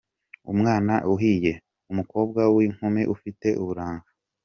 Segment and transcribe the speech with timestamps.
[0.51, 1.53] Umwana uhiye:
[1.91, 4.09] umukobwa w’inkumi ufite uburanga.